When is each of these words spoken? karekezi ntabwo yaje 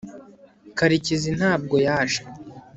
karekezi 0.77 1.29
ntabwo 1.37 1.75
yaje 1.87 2.21